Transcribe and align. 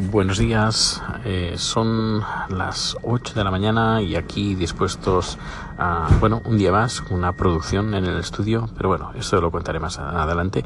Buenos 0.00 0.38
días, 0.38 1.02
eh, 1.24 1.54
son 1.56 2.20
las 2.50 2.96
8 3.02 3.34
de 3.34 3.42
la 3.42 3.50
mañana 3.50 4.00
y 4.00 4.14
aquí 4.14 4.54
dispuestos 4.54 5.38
a, 5.76 6.08
bueno, 6.20 6.40
un 6.44 6.56
día 6.56 6.70
más, 6.70 7.02
una 7.10 7.32
producción 7.32 7.94
en 7.94 8.04
el 8.04 8.16
estudio, 8.16 8.70
pero 8.76 8.90
bueno, 8.90 9.10
esto 9.16 9.40
lo 9.40 9.50
contaré 9.50 9.80
más 9.80 9.98
adelante. 9.98 10.64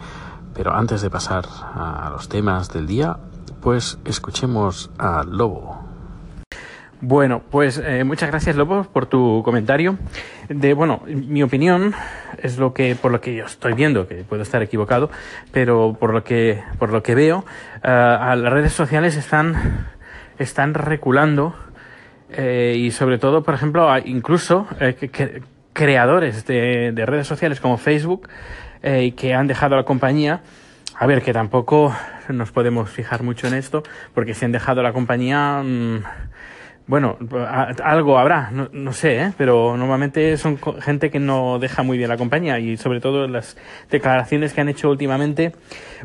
Pero 0.52 0.74
antes 0.74 1.00
de 1.00 1.08
pasar 1.08 1.46
a 1.48 2.10
los 2.12 2.28
temas 2.28 2.68
del 2.74 2.86
día, 2.86 3.16
pues 3.62 3.98
escuchemos 4.04 4.90
a 4.98 5.24
Lobo. 5.24 5.81
Bueno, 7.04 7.42
pues 7.50 7.82
eh, 7.84 8.04
muchas 8.04 8.30
gracias 8.30 8.54
Lobo 8.54 8.84
por 8.84 9.06
tu 9.06 9.42
comentario. 9.44 9.98
De 10.48 10.72
bueno, 10.72 11.02
mi 11.04 11.42
opinión 11.42 11.94
es 12.40 12.58
lo 12.58 12.72
que 12.72 12.94
por 12.94 13.10
lo 13.10 13.20
que 13.20 13.34
yo 13.34 13.44
estoy 13.44 13.72
viendo, 13.72 14.06
que 14.06 14.22
puedo 14.22 14.44
estar 14.44 14.62
equivocado, 14.62 15.10
pero 15.50 15.96
por 15.98 16.12
lo 16.12 16.22
que 16.22 16.62
por 16.78 16.92
lo 16.92 17.02
que 17.02 17.16
veo, 17.16 17.38
uh, 17.38 17.82
las 17.82 18.52
redes 18.52 18.72
sociales 18.72 19.16
están 19.16 19.88
están 20.38 20.74
reculando 20.74 21.56
eh, 22.30 22.76
y 22.78 22.92
sobre 22.92 23.18
todo, 23.18 23.42
por 23.42 23.54
ejemplo, 23.54 23.92
incluso 24.04 24.68
eh, 24.78 25.42
creadores 25.72 26.46
de, 26.46 26.92
de, 26.92 27.04
redes 27.04 27.26
sociales 27.26 27.58
como 27.58 27.78
Facebook 27.78 28.28
que 28.80 29.34
han 29.34 29.48
dejado 29.48 29.74
la 29.74 29.82
compañía. 29.82 30.42
A 30.96 31.06
ver, 31.06 31.22
que 31.22 31.32
tampoco 31.32 31.92
nos 32.28 32.52
podemos 32.52 32.90
fijar 32.90 33.24
mucho 33.24 33.48
en 33.48 33.54
esto, 33.54 33.82
porque 34.14 34.34
si 34.34 34.44
han 34.44 34.52
dejado 34.52 34.82
la 34.82 34.92
compañía, 34.92 35.62
mmm, 35.64 36.02
bueno, 36.86 37.16
algo 37.82 38.18
habrá, 38.18 38.50
no, 38.50 38.68
no 38.72 38.92
sé, 38.92 39.20
¿eh? 39.20 39.32
pero 39.38 39.76
normalmente 39.76 40.36
son 40.36 40.58
gente 40.80 41.10
que 41.10 41.20
no 41.20 41.58
deja 41.58 41.82
muy 41.82 41.96
bien 41.96 42.08
la 42.08 42.16
compañía 42.16 42.58
y 42.58 42.76
sobre 42.76 43.00
todo 43.00 43.28
las 43.28 43.56
declaraciones 43.90 44.52
que 44.52 44.60
han 44.60 44.68
hecho 44.68 44.90
últimamente, 44.90 45.52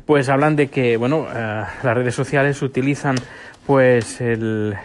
pues 0.05 0.29
hablan 0.29 0.55
de 0.55 0.67
que, 0.67 0.97
bueno, 0.97 1.21
uh, 1.21 1.25
las 1.33 1.95
redes 1.95 2.15
sociales 2.15 2.61
utilizan 2.61 3.15
pues 3.65 4.21
el, 4.21 4.75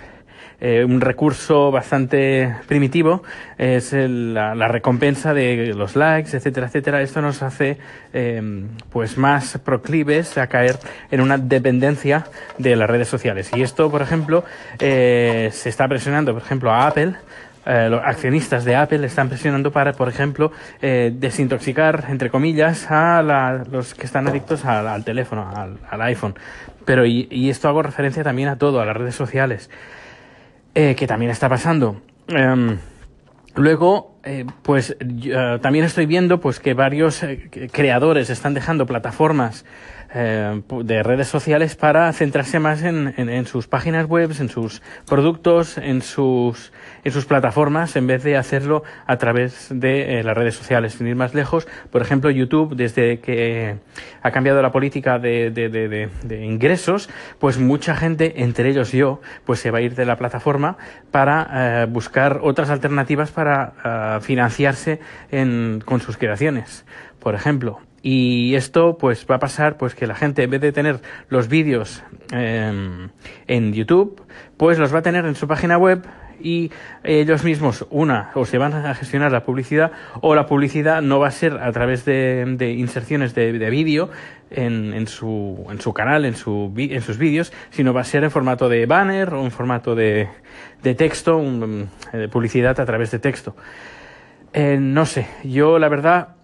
eh, 0.65 0.85
un 0.85 1.01
recurso 1.01 1.73
bastante 1.73 2.55
primitivo 2.69 3.25
es 3.59 3.93
el, 3.93 4.33
la, 4.33 4.55
la, 4.55 4.69
recompensa 4.69 5.35
de 5.35 5.75
los 5.75 5.97
likes, 5.97 6.37
etcétera, 6.37 6.69
etcétera. 6.69 7.03
Esto 7.03 7.21
nos 7.21 7.43
hace 7.43 7.79
eh, 8.13 8.65
pues 8.93 9.19
más 9.19 9.59
proclives 9.59 10.39
a 10.39 10.47
caer 10.47 10.79
en 11.11 11.21
una 11.21 11.37
dependencia 11.37 12.27
de 12.59 12.77
las 12.77 12.89
redes 12.89 13.09
sociales. 13.09 13.51
Y 13.57 13.63
esto, 13.63 13.91
por 13.91 14.03
ejemplo, 14.03 14.45
eh, 14.79 15.51
se 15.53 15.69
está 15.69 15.89
presionando, 15.89 16.33
por 16.33 16.43
ejemplo, 16.43 16.71
a 16.71 16.87
Apple 16.87 17.15
eh, 17.65 17.89
los 17.89 18.03
accionistas 18.03 18.65
de 18.65 18.75
Apple 18.75 19.05
están 19.07 19.29
presionando 19.29 19.71
para, 19.71 19.93
por 19.93 20.09
ejemplo, 20.09 20.53
eh, 20.81 21.13
desintoxicar, 21.15 22.07
entre 22.09 22.31
comillas, 22.31 22.91
a 22.91 23.23
la, 23.23 23.65
los 23.71 23.95
que 23.95 24.07
están 24.07 24.27
adictos 24.27 24.65
al, 24.65 24.89
al 24.89 25.05
teléfono, 25.05 25.49
al, 25.55 25.79
al, 25.89 26.03
iPhone. 26.03 26.35
Pero, 26.85 27.07
y, 27.07 27.29
y, 27.31 27.51
esto 27.51 27.69
hago 27.69 27.83
referencia 27.83 28.25
también 28.25 28.49
a 28.49 28.59
todo, 28.59 28.81
a 28.81 28.85
las 28.85 28.97
redes 28.97 29.15
sociales 29.15 29.71
eh, 30.75 30.95
que 30.95 31.07
también 31.07 31.31
está 31.31 31.49
pasando. 31.49 32.01
Um, 32.29 32.79
luego, 33.55 34.17
eh, 34.25 34.47
pues 34.63 34.97
uh, 35.01 35.59
también 35.59 35.85
estoy 35.85 36.07
viendo 36.07 36.41
pues 36.41 36.61
que 36.61 36.75
varios 36.75 37.23
eh, 37.23 37.51
creadores 37.73 38.31
están 38.31 38.55
dejando 38.55 38.87
plataformas 38.87 39.65
eh, 40.15 40.63
de 40.85 41.03
redes 41.03 41.29
sociales 41.29 41.77
para 41.77 42.13
centrarse 42.13 42.59
más 42.59 42.83
en, 42.83 43.15
en, 43.17 43.29
en, 43.29 43.47
sus 43.47 43.67
páginas 43.67 44.07
web, 44.07 44.31
en 44.39 44.49
sus 44.49 44.83
productos, 45.07 45.79
en 45.79 46.03
sus, 46.03 46.73
en 47.05 47.13
sus 47.13 47.25
plataformas, 47.25 47.97
en 47.97 48.07
vez 48.07 48.23
de 48.23 48.37
hacerlo 48.37 48.83
a 49.07 49.17
través 49.17 49.69
de 49.71 50.19
eh, 50.19 50.23
las 50.23 50.37
redes 50.37 50.55
sociales. 50.55 50.95
Sin 50.95 51.07
ir 51.07 51.17
más 51.17 51.35
lejos, 51.35 51.67
por 51.91 52.03
ejemplo, 52.03 52.31
YouTube, 52.31 52.77
desde 52.77 53.21
que 53.21 53.77
ha 54.23 54.31
cambiado 54.31 54.61
la 54.61 54.71
política 54.71 55.19
de, 55.19 55.51
de, 55.51 55.69
de, 55.69 56.09
de, 56.23 56.45
ingresos, 56.45 57.09
pues 57.39 57.59
mucha 57.59 57.95
gente, 57.95 58.43
entre 58.43 58.69
ellos 58.69 58.93
yo, 58.93 59.21
pues 59.45 59.61
se 59.61 59.71
va 59.71 59.79
a 59.79 59.81
ir 59.81 59.95
de 59.95 60.05
la 60.05 60.17
plataforma 60.17 60.77
para 61.11 61.83
eh, 61.83 61.87
buscar 61.87 62.41
otras 62.43 62.71
alternativas 62.71 63.31
para 63.31 64.19
uh, 64.19 64.21
financiarse 64.21 65.01
en, 65.31 65.83
con 65.85 66.01
sus 66.01 66.17
creaciones. 66.17 66.85
Por 67.19 67.35
ejemplo, 67.35 67.81
y 68.03 68.55
esto 68.55 68.99
pues 68.99 69.27
va 69.31 69.37
a 69.37 69.39
pasar 69.39 69.77
pues 69.77 69.95
que 69.95 70.07
la 70.07 70.15
gente 70.15 70.43
en 70.43 70.51
vez 70.51 70.61
de 70.61 70.73
tener 70.73 71.01
los 71.29 71.49
vídeos 71.49 72.03
eh, 72.33 73.09
en 73.47 73.73
YouTube 73.73 74.23
pues 74.57 74.79
los 74.79 74.93
va 74.93 74.99
a 74.99 75.03
tener 75.03 75.25
en 75.25 75.35
su 75.35 75.47
página 75.47 75.79
web 75.79 76.05
y 76.41 76.71
ellos 77.05 77.45
mismos 77.45 77.87
una 77.91 78.31
o 78.35 78.45
se 78.45 78.59
van 78.59 78.75
a 78.75 78.95
gestionar 78.95 79.33
la 79.33 79.45
publicidad 79.45 79.93
o 80.21 80.35
la 80.35 80.47
publicidad 80.47 81.03
no 81.03 81.21
va 81.21 81.29
a 81.29 81.31
ser 81.31 81.55
a 81.55 81.71
través 81.73 82.05
de, 82.05 82.45
de 82.57 82.73
inserciones 82.73 83.35
de, 83.35 83.53
de 83.53 83.71
vídeo 83.71 84.11
en, 84.51 84.93
en, 84.93 85.07
su, 85.07 85.65
en 85.71 85.81
su 85.81 85.93
canal, 85.93 86.25
en, 86.25 86.35
su, 86.35 86.73
en 86.77 87.01
sus 87.01 87.19
vídeos, 87.19 87.53
sino 87.71 87.95
va 87.95 88.03
a 88.03 88.05
ser 88.05 88.25
en 88.25 88.31
formato 88.31 88.69
de 88.69 88.87
banner 88.87 89.33
o 89.35 89.45
en 89.45 89.51
formato 89.51 89.95
de, 89.95 90.29
de 90.83 90.95
texto, 90.95 91.37
un, 91.37 91.89
de 92.13 92.29
publicidad 92.29 92.79
a 92.79 92.85
través 92.85 93.11
de 93.11 93.19
texto. 93.19 93.57
Eh, 94.53 94.77
no 94.79 95.07
sé, 95.07 95.27
yo 95.45 95.79
la 95.79 95.89
verdad 95.89 96.29
eh, 96.29 96.42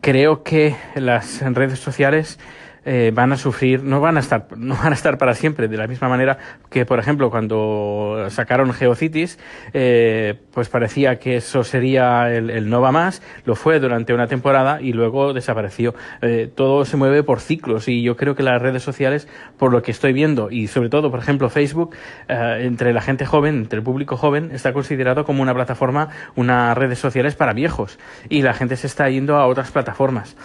creo 0.00 0.42
que 0.42 0.76
las 0.94 1.42
redes 1.42 1.80
sociales 1.80 2.38
eh, 2.84 3.12
van 3.14 3.32
a 3.32 3.36
sufrir, 3.36 3.82
no 3.82 4.00
van 4.00 4.16
a 4.16 4.20
estar, 4.20 4.46
no 4.56 4.76
van 4.76 4.92
a 4.92 4.94
estar 4.94 5.18
para 5.18 5.34
siempre, 5.34 5.68
de 5.68 5.76
la 5.76 5.86
misma 5.86 6.08
manera 6.08 6.38
que, 6.70 6.84
por 6.86 6.98
ejemplo, 6.98 7.30
cuando 7.30 8.26
sacaron 8.30 8.72
Geocities, 8.72 9.38
eh, 9.72 10.34
pues 10.52 10.68
parecía 10.68 11.18
que 11.18 11.36
eso 11.36 11.64
sería 11.64 12.32
el, 12.34 12.50
el, 12.50 12.68
no 12.68 12.80
va 12.80 12.92
más, 12.92 13.22
lo 13.44 13.54
fue 13.54 13.80
durante 13.80 14.14
una 14.14 14.26
temporada 14.26 14.80
y 14.80 14.92
luego 14.92 15.32
desapareció. 15.32 15.94
Eh, 16.22 16.50
todo 16.54 16.84
se 16.84 16.96
mueve 16.96 17.22
por 17.22 17.40
ciclos 17.40 17.88
y 17.88 18.02
yo 18.02 18.16
creo 18.16 18.34
que 18.34 18.42
las 18.42 18.60
redes 18.60 18.82
sociales, 18.82 19.28
por 19.58 19.72
lo 19.72 19.82
que 19.82 19.90
estoy 19.90 20.12
viendo, 20.12 20.50
y 20.50 20.66
sobre 20.66 20.88
todo, 20.88 21.10
por 21.10 21.20
ejemplo, 21.20 21.48
Facebook, 21.48 21.94
eh, 22.28 22.62
entre 22.62 22.92
la 22.92 23.00
gente 23.00 23.26
joven, 23.26 23.56
entre 23.56 23.78
el 23.78 23.84
público 23.84 24.16
joven, 24.16 24.50
está 24.52 24.72
considerado 24.72 25.24
como 25.24 25.42
una 25.42 25.54
plataforma, 25.54 26.08
unas 26.36 26.76
redes 26.76 26.98
sociales 26.98 27.34
para 27.34 27.52
viejos 27.52 27.98
y 28.28 28.42
la 28.42 28.54
gente 28.54 28.76
se 28.76 28.86
está 28.86 29.08
yendo 29.08 29.36
a 29.36 29.46
otras 29.46 29.70
plataformas 29.70 30.36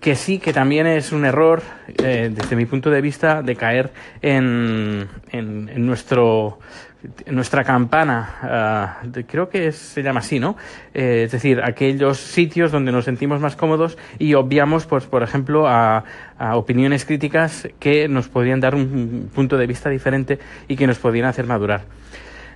que 0.00 0.14
sí 0.14 0.38
que 0.38 0.52
también 0.52 0.86
es 0.86 1.12
un 1.12 1.24
error 1.24 1.62
eh, 2.02 2.30
desde 2.32 2.56
mi 2.56 2.66
punto 2.66 2.90
de 2.90 3.00
vista 3.00 3.42
de 3.42 3.54
caer 3.54 3.90
en, 4.22 5.08
en, 5.30 5.86
nuestro 5.86 6.58
nuestra 7.26 7.64
campana 7.64 8.98
de, 9.04 9.24
creo 9.24 9.48
que 9.48 9.68
es, 9.68 9.76
se 9.76 10.02
llama 10.02 10.20
así 10.20 10.38
no 10.38 10.56
eh, 10.92 11.22
es 11.24 11.32
decir 11.32 11.62
aquellos 11.62 12.18
sitios 12.18 12.72
donde 12.72 12.92
nos 12.92 13.06
sentimos 13.06 13.40
más 13.40 13.56
cómodos 13.56 13.96
y 14.18 14.34
obviamos 14.34 14.86
pues 14.86 15.06
por 15.06 15.22
ejemplo 15.22 15.66
a, 15.66 16.04
opiniones 16.54 17.04
críticas 17.04 17.68
que 17.78 18.08
nos 18.08 18.28
podrían 18.28 18.60
dar 18.60 18.74
un 18.74 19.30
punto 19.34 19.58
de 19.58 19.66
vista 19.66 19.90
diferente 19.90 20.38
y 20.68 20.76
que 20.76 20.86
nos 20.86 20.98
podrían 20.98 21.26
hacer 21.26 21.46
madurar 21.46 21.82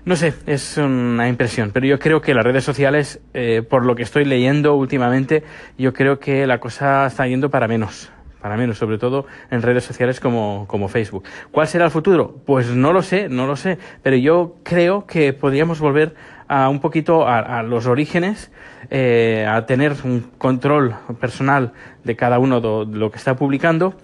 no 0.04 0.16
sé, 0.16 0.34
es 0.46 0.76
una 0.76 1.28
impresión, 1.28 1.70
pero 1.72 1.86
yo 1.86 1.98
creo 1.98 2.20
que 2.20 2.34
las 2.34 2.44
redes 2.44 2.62
sociales, 2.62 3.20
eh, 3.32 3.62
por 3.68 3.86
lo 3.86 3.94
que 3.96 4.02
estoy 4.02 4.26
leyendo 4.26 4.74
últimamente, 4.74 5.44
yo 5.78 5.94
creo 5.94 6.18
que 6.18 6.46
la 6.46 6.60
cosa 6.60 7.06
está 7.06 7.26
yendo 7.26 7.48
para 7.48 7.68
menos, 7.68 8.10
para 8.42 8.58
menos, 8.58 8.76
sobre 8.76 8.98
todo 8.98 9.26
en 9.50 9.62
redes 9.62 9.84
sociales 9.84 10.20
como, 10.20 10.66
como 10.68 10.88
Facebook. 10.88 11.24
¿Cuál 11.50 11.68
será 11.68 11.86
el 11.86 11.90
futuro? 11.90 12.36
Pues 12.44 12.68
no 12.68 12.92
lo 12.92 13.00
sé, 13.00 13.30
no 13.30 13.46
lo 13.46 13.56
sé, 13.56 13.78
pero 14.02 14.16
yo 14.16 14.56
creo 14.62 15.06
que 15.06 15.32
podríamos 15.32 15.80
volver 15.80 16.14
a 16.48 16.68
un 16.68 16.80
poquito 16.80 17.26
a, 17.26 17.62
los 17.62 17.86
orígenes, 17.86 18.50
eh, 18.90 19.46
a 19.48 19.64
tener 19.64 19.94
un 20.04 20.20
control 20.36 20.94
personal 21.18 21.72
de 22.04 22.14
cada 22.14 22.38
uno 22.38 22.60
de 22.60 22.98
lo 22.98 23.10
que 23.10 23.16
está 23.16 23.36
publicando 23.36 23.94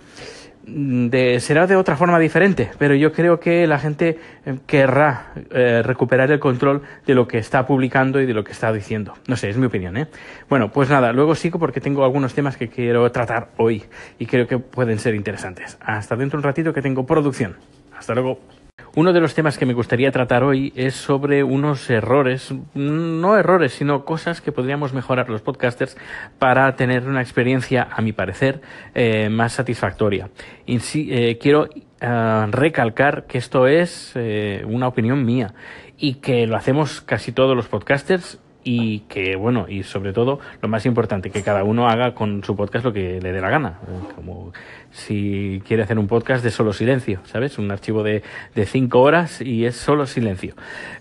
de, 0.66 1.41
será 1.41 1.66
de 1.66 1.76
otra 1.76 1.97
forma 1.97 2.19
diferente, 2.19 2.71
pero 2.78 2.94
yo 2.94 3.12
creo 3.12 3.41
que 3.41 3.66
la 3.66 3.78
gente 3.78 4.19
querrá 4.66 5.32
eh, 5.50 5.82
recuperar 5.82 6.31
el 6.31 6.38
control 6.38 6.82
de 7.06 7.15
lo 7.15 7.26
que 7.26 7.38
está 7.38 7.66
publicando 7.66 8.21
y 8.21 8.26
de 8.26 8.34
lo 8.34 8.44
que 8.44 8.53
está 8.53 8.72
diciendo. 8.72 9.15
No 9.26 9.37
sé, 9.37 9.48
es 9.48 9.56
mi 9.56 9.66
opinión, 9.66 9.97
¿eh? 9.97 10.09
Bueno, 10.48 10.71
pues 10.71 10.91
nada, 10.91 11.12
luego 11.12 11.34
sigo 11.34 11.59
porque 11.59 11.81
tengo 11.81 12.04
algunos 12.04 12.34
temas 12.34 12.56
que 12.56 12.69
quiero 12.69 13.10
tratar 13.10 13.50
hoy 13.56 13.84
y 14.19 14.26
creo 14.26 14.47
que 14.47 14.59
pueden 14.59 14.98
ser 14.98 15.15
interesantes. 15.15 15.78
Hasta 15.81 16.16
dentro 16.16 16.38
un 16.38 16.43
ratito 16.43 16.72
que 16.72 16.82
tengo 16.82 17.06
producción. 17.06 17.56
Hasta 17.97 18.15
luego. 18.15 18.59
Uno 18.97 19.12
de 19.12 19.21
los 19.21 19.34
temas 19.34 19.56
que 19.56 19.66
me 19.66 19.72
gustaría 19.72 20.10
tratar 20.10 20.42
hoy 20.42 20.72
es 20.74 20.94
sobre 20.94 21.44
unos 21.44 21.88
errores, 21.91 22.53
no 22.74 23.36
errores, 23.38 23.72
sino 23.72 24.04
cosas 24.04 24.41
que 24.41 24.50
podríamos 24.50 24.92
mejorar 24.92 25.30
los 25.30 25.42
podcasters 25.42 25.97
para 26.38 26.74
tener 26.77 27.06
una 27.06 27.22
experiencia, 27.22 27.88
a 27.91 28.03
mi 28.03 28.12
parecer, 28.12 28.60
eh, 28.94 29.28
más 29.28 29.53
satisfactoria. 29.53 30.30
Y 30.66 30.80
sí, 30.80 31.09
eh, 31.12 31.38
quiero 31.38 31.68
uh, 32.03 32.50
recalcar 32.50 33.27
que 33.27 33.38
esto 33.38 33.66
es 33.66 34.12
eh, 34.16 34.65
una 34.66 34.88
opinión 34.88 35.24
mía 35.24 35.54
y 35.97 36.15
que 36.15 36.47
lo 36.47 36.56
hacemos 36.56 37.00
casi 37.00 37.32
todos 37.32 37.54
los 37.54 37.68
podcasters 37.68 38.41
y 38.62 39.01
que 39.01 39.36
bueno 39.36 39.66
y 39.68 39.83
sobre 39.83 40.12
todo 40.12 40.41
lo 40.60 40.68
más 40.68 40.86
importante 40.86 41.30
que 41.30 41.42
cada 41.42 41.65
uno 41.65 41.89
haga 41.89 42.15
con 42.15 42.45
su 42.45 42.57
podcast 42.57 42.84
lo 42.84 42.92
que 42.92 43.21
le 43.21 43.33
dé 43.33 43.41
la 43.41 43.51
gana. 43.51 43.78
Como 44.15 44.53
si 44.91 45.62
quiere 45.66 45.83
hacer 45.83 45.98
un 45.98 46.09
podcast 46.09 46.42
de 46.45 46.51
solo 46.51 46.72
silencio 46.72 47.21
sabes 47.24 47.59
un 47.59 47.71
archivo 47.71 48.03
de, 48.03 48.22
de 48.54 48.66
cinco 48.66 49.01
horas 49.01 49.41
y 49.41 49.65
es 49.65 49.77
solo 49.77 50.07
silencio. 50.07 50.54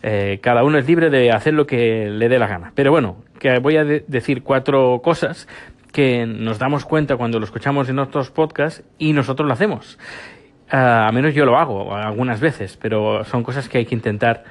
Eh, 0.04 0.40
cada 0.42 0.64
uno 0.64 0.78
es 0.78 0.88
libre 0.88 1.10
de 1.10 1.32
hacer 1.32 1.54
lo 1.54 1.66
que 1.66 2.10
le 2.10 2.30
dé 2.30 2.40
la 2.40 2.48
gana. 2.48 2.72
Pero 2.76 2.92
bueno 2.92 3.18
que 3.40 3.60
voy 3.60 3.78
a 3.78 3.86
de 3.86 4.04
decir 4.08 4.44
cuatro 4.44 5.02
cosas 5.04 5.48
que 5.92 6.26
nos 6.26 6.60
damos 6.60 6.86
cuenta 6.86 7.18
cuando 7.18 7.40
lo 7.40 7.46
escuchamos 7.46 7.90
en 7.90 8.00
otros 8.00 8.30
podcasts 8.30 8.84
y 8.98 9.14
nosotros 9.14 9.48
lo 9.48 9.54
hacemos. 9.54 9.98
Ah, 10.70 11.08
a 11.08 11.12
menos 11.12 11.34
yo 11.34 11.46
lo 11.46 11.58
hago 11.58 11.96
algunas 11.96 12.40
veces, 12.40 12.78
pero 12.78 13.24
son 13.26 13.44
cosas 13.44 13.68
que 13.68 13.80
hay 13.80 13.86
que 13.86 13.96
intentar 13.96 14.44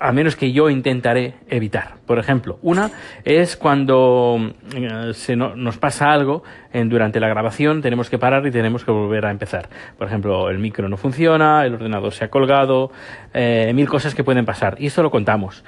a 0.00 0.12
menos 0.12 0.36
que 0.36 0.52
yo 0.52 0.70
intentaré 0.70 1.34
evitar. 1.48 1.96
Por 2.06 2.18
ejemplo, 2.18 2.58
una 2.62 2.90
es 3.24 3.56
cuando 3.56 4.52
eh, 4.74 5.12
se 5.14 5.36
nos 5.36 5.78
pasa 5.78 6.12
algo 6.12 6.42
en, 6.72 6.88
durante 6.88 7.20
la 7.20 7.28
grabación, 7.28 7.82
tenemos 7.82 8.10
que 8.10 8.18
parar 8.18 8.46
y 8.46 8.50
tenemos 8.50 8.84
que 8.84 8.90
volver 8.90 9.26
a 9.26 9.30
empezar. 9.30 9.68
Por 9.98 10.06
ejemplo, 10.06 10.48
el 10.50 10.58
micro 10.58 10.88
no 10.88 10.96
funciona, 10.96 11.64
el 11.64 11.74
ordenador 11.74 12.12
se 12.12 12.24
ha 12.24 12.28
colgado, 12.28 12.90
eh, 13.34 13.72
mil 13.74 13.88
cosas 13.88 14.14
que 14.14 14.24
pueden 14.24 14.44
pasar. 14.44 14.76
Y 14.78 14.86
esto 14.86 15.02
lo 15.02 15.10
contamos 15.10 15.64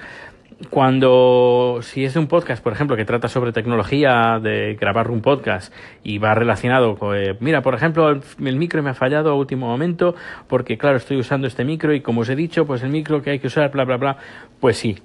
cuando 0.71 1.79
si 1.83 2.05
es 2.05 2.17
un 2.17 2.27
podcast, 2.27 2.63
por 2.63 2.73
ejemplo, 2.73 2.97
que 2.97 3.05
trata 3.05 3.29
sobre 3.29 3.53
tecnología, 3.53 4.41
de 4.43 4.77
grabar 4.79 5.11
un 5.11 5.21
podcast 5.21 5.73
y 6.03 6.19
va 6.19 6.35
relacionado 6.35 6.97
con, 6.97 7.17
eh, 7.17 7.37
mira, 7.41 7.63
por 7.63 7.75
ejemplo, 7.75 8.11
el, 8.11 8.57
micro 8.57 8.83
me 8.83 8.91
ha 8.91 8.95
fallado 8.95 9.31
a 9.31 9.35
último 9.35 9.69
momento 9.69 10.17
porque, 10.49 10.77
claro, 10.77 10.97
estoy 10.97 11.17
usando 11.19 11.47
este 11.47 11.65
micro 11.65 11.95
y 11.95 12.01
como 12.01 12.23
os 12.23 12.29
he 12.29 12.37
dicho, 12.37 12.67
pues 12.67 12.83
el 12.83 12.91
micro 12.91 13.23
que 13.23 13.31
hay 13.31 13.39
que 13.39 13.47
usar, 13.47 13.71
bla, 13.71 13.85
bla, 13.85 13.97
bla, 13.97 14.17
pues 14.59 14.77
sí, 14.77 14.99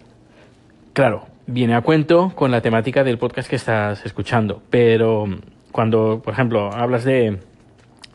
claro, 0.93 1.27
viene 1.45 1.75
a 1.75 1.81
cuento 1.81 2.31
con 2.33 2.49
la 2.49 2.61
temática 2.61 3.03
del 3.03 3.19
podcast 3.19 3.49
que 3.49 3.57
estás 3.57 4.05
escuchando, 4.05 4.61
pero 4.71 5.25
cuando, 5.71 6.21
por 6.23 6.33
ejemplo, 6.33 6.71
hablas 6.73 7.03
de 7.03 7.37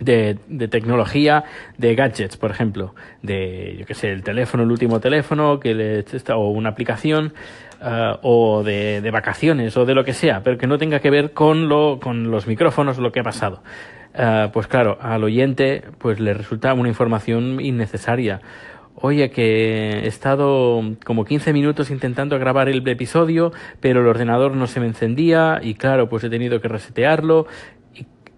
de, 0.00 0.38
de, 0.48 0.68
tecnología, 0.68 1.44
de 1.76 1.94
gadgets, 1.94 2.36
por 2.36 2.50
ejemplo, 2.50 2.94
de, 3.22 3.76
yo 3.78 3.86
qué 3.86 3.94
sé, 3.94 4.10
el 4.10 4.22
teléfono, 4.22 4.62
el 4.62 4.70
último 4.70 5.00
teléfono, 5.00 5.60
que 5.60 5.74
le, 5.74 6.04
o 6.34 6.50
una 6.50 6.70
aplicación, 6.70 7.34
uh, 7.80 8.16
o 8.22 8.62
de, 8.62 9.00
de, 9.00 9.10
vacaciones, 9.10 9.76
o 9.76 9.84
de 9.84 9.94
lo 9.94 10.04
que 10.04 10.12
sea, 10.12 10.42
pero 10.42 10.58
que 10.58 10.66
no 10.66 10.78
tenga 10.78 11.00
que 11.00 11.10
ver 11.10 11.32
con, 11.32 11.68
lo, 11.68 11.98
con 12.00 12.30
los 12.30 12.46
micrófonos, 12.46 12.98
lo 12.98 13.12
que 13.12 13.20
ha 13.20 13.24
pasado. 13.24 13.62
Uh, 14.14 14.50
pues 14.52 14.66
claro, 14.66 14.98
al 15.00 15.22
oyente 15.22 15.84
pues 15.98 16.18
le 16.18 16.34
resulta 16.34 16.74
una 16.74 16.88
información 16.88 17.60
innecesaria. 17.60 18.40
Oye, 19.00 19.30
que 19.30 20.00
he 20.00 20.06
estado 20.08 20.82
como 21.04 21.24
15 21.24 21.52
minutos 21.52 21.90
intentando 21.90 22.36
grabar 22.40 22.68
el 22.68 22.86
episodio, 22.88 23.52
pero 23.78 24.00
el 24.00 24.08
ordenador 24.08 24.56
no 24.56 24.66
se 24.66 24.80
me 24.80 24.86
encendía 24.86 25.60
y 25.62 25.74
claro, 25.74 26.08
pues 26.08 26.24
he 26.24 26.30
tenido 26.30 26.60
que 26.60 26.66
resetearlo 26.66 27.46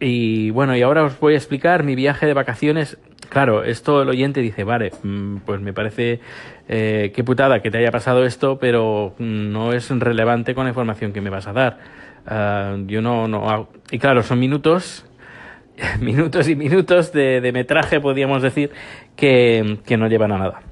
y 0.00 0.50
bueno, 0.50 0.74
y 0.76 0.82
ahora 0.82 1.04
os 1.04 1.20
voy 1.20 1.34
a 1.34 1.36
explicar 1.36 1.84
mi 1.84 1.94
viaje 1.94 2.26
de 2.26 2.34
vacaciones. 2.34 2.98
Claro, 3.28 3.62
esto 3.62 4.02
el 4.02 4.08
oyente 4.08 4.40
dice, 4.40 4.64
vale, 4.64 4.90
mm, 5.02 5.36
pues 5.46 5.60
me 5.60 5.72
parece 5.72 6.20
eh, 6.68 7.12
qué 7.14 7.22
putada 7.22 7.60
que 7.60 7.70
te 7.70 7.78
haya 7.78 7.92
pasado 7.92 8.24
esto, 8.24 8.58
pero 8.58 9.14
mm, 9.18 9.52
no 9.52 9.72
es 9.72 9.90
relevante 9.90 10.54
con 10.54 10.64
la 10.64 10.70
información 10.70 11.12
que 11.12 11.20
me 11.20 11.30
vas 11.30 11.46
a 11.46 11.52
dar. 11.52 11.78
Ah, 12.26 12.76
yo 12.86 13.02
no, 13.02 13.28
no 13.28 13.48
hago. 13.48 13.68
Y 13.90 13.98
claro, 13.98 14.22
son 14.22 14.40
minutos, 14.40 15.06
minutos 16.00 16.48
y 16.48 16.56
minutos 16.56 17.12
de, 17.12 17.40
de 17.40 17.52
metraje, 17.52 18.00
podríamos 18.00 18.42
decir, 18.42 18.70
que, 19.16 19.78
que 19.86 19.96
no 19.96 20.08
llevan 20.08 20.32
a 20.32 20.38
nada. 20.38 20.62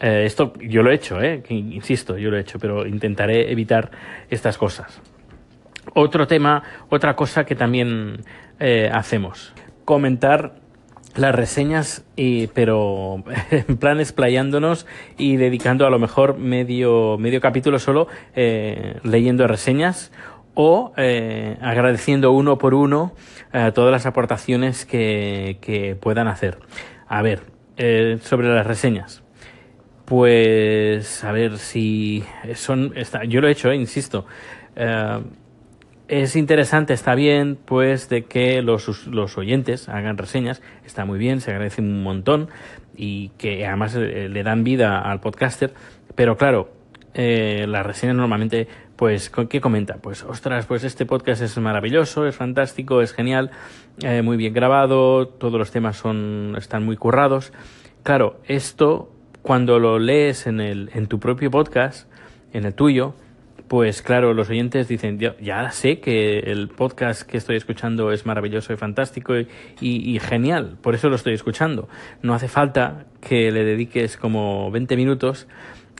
Eh, 0.00 0.24
esto 0.26 0.52
yo 0.60 0.82
lo 0.82 0.90
he 0.90 0.96
hecho, 0.96 1.22
eh, 1.22 1.44
insisto, 1.48 2.18
yo 2.18 2.28
lo 2.30 2.36
he 2.36 2.40
hecho, 2.40 2.58
pero 2.58 2.84
intentaré 2.84 3.52
evitar 3.52 3.92
estas 4.28 4.58
cosas. 4.58 5.00
Otro 5.94 6.26
tema, 6.26 6.62
otra 6.88 7.14
cosa 7.14 7.44
que 7.44 7.54
también 7.54 8.24
eh, 8.60 8.90
hacemos, 8.92 9.52
comentar 9.84 10.54
las 11.14 11.34
reseñas, 11.34 12.04
y, 12.16 12.46
pero 12.48 13.22
en 13.50 13.76
plan 13.76 14.00
explayándonos 14.00 14.86
y 15.18 15.36
dedicando 15.36 15.86
a 15.86 15.90
lo 15.90 15.98
mejor 15.98 16.38
medio, 16.38 17.18
medio 17.18 17.40
capítulo 17.40 17.78
solo 17.78 18.08
eh, 18.34 18.98
leyendo 19.02 19.46
reseñas 19.46 20.12
o 20.54 20.92
eh, 20.96 21.56
agradeciendo 21.60 22.32
uno 22.32 22.58
por 22.58 22.74
uno 22.74 23.14
todas 23.74 23.92
las 23.92 24.06
aportaciones 24.06 24.86
que, 24.86 25.58
que, 25.60 25.94
puedan 25.94 26.26
hacer. 26.26 26.58
A 27.06 27.20
ver, 27.20 27.42
sobre 28.22 28.48
las 28.48 28.66
reseñas. 28.66 29.22
Pues 30.06 31.22
a 31.22 31.32
ver 31.32 31.58
si 31.58 32.24
son... 32.54 32.92
Está, 32.96 33.24
yo 33.24 33.42
lo 33.42 33.48
he 33.48 33.50
hecho, 33.50 33.70
insisto 33.74 34.24
es 36.12 36.36
interesante, 36.36 36.92
está 36.92 37.14
bien, 37.14 37.56
pues, 37.64 38.10
de 38.10 38.26
que 38.26 38.60
los, 38.60 39.06
los, 39.06 39.38
oyentes 39.38 39.88
hagan 39.88 40.18
reseñas, 40.18 40.60
está 40.84 41.06
muy 41.06 41.18
bien, 41.18 41.40
se 41.40 41.52
agradece 41.52 41.80
un 41.80 42.02
montón 42.02 42.50
y 42.94 43.30
que 43.38 43.66
además 43.66 43.94
eh, 43.94 44.28
le 44.28 44.42
dan 44.42 44.62
vida 44.62 45.00
al 45.00 45.20
podcaster, 45.20 45.72
pero 46.14 46.36
claro, 46.36 46.70
eh, 47.14 47.64
las 47.66 47.86
reseñas 47.86 48.14
normalmente, 48.14 48.68
pues, 48.94 49.30
¿qué 49.30 49.62
comenta? 49.62 49.94
Pues, 50.02 50.22
ostras, 50.22 50.66
pues 50.66 50.84
este 50.84 51.06
podcast 51.06 51.40
es 51.40 51.56
maravilloso, 51.56 52.26
es 52.26 52.36
fantástico, 52.36 53.00
es 53.00 53.14
genial, 53.14 53.50
eh, 54.02 54.20
muy 54.20 54.36
bien 54.36 54.52
grabado, 54.52 55.28
todos 55.28 55.58
los 55.58 55.70
temas 55.70 55.96
son, 55.96 56.56
están 56.58 56.84
muy 56.84 56.98
currados. 56.98 57.54
Claro, 58.02 58.38
esto, 58.44 59.10
cuando 59.40 59.78
lo 59.78 59.98
lees 59.98 60.46
en, 60.46 60.60
el, 60.60 60.90
en 60.92 61.06
tu 61.06 61.18
propio 61.18 61.50
podcast, 61.50 62.06
en 62.52 62.66
el 62.66 62.74
tuyo, 62.74 63.14
pues 63.72 64.02
claro, 64.02 64.34
los 64.34 64.50
oyentes 64.50 64.86
dicen, 64.86 65.18
ya 65.18 65.70
sé 65.70 65.98
que 65.98 66.40
el 66.40 66.68
podcast 66.68 67.22
que 67.22 67.38
estoy 67.38 67.56
escuchando 67.56 68.12
es 68.12 68.26
maravilloso 68.26 68.74
y 68.74 68.76
fantástico 68.76 69.32
y, 69.80 70.18
genial, 70.20 70.76
por 70.82 70.94
eso 70.94 71.08
lo 71.08 71.16
estoy 71.16 71.32
escuchando. 71.32 71.88
No 72.20 72.34
hace 72.34 72.48
falta 72.48 73.06
que 73.22 73.50
le 73.50 73.64
dediques 73.64 74.18
como 74.18 74.70
20 74.70 74.94
minutos 74.98 75.48